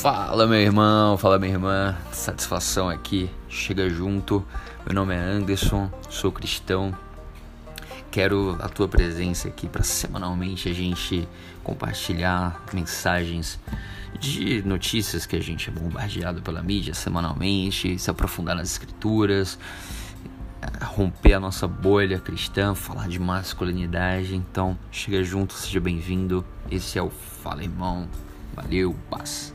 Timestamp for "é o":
27.00-27.10